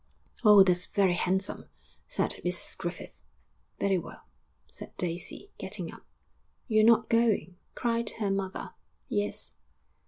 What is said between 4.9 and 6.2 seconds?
Daisy, getting up.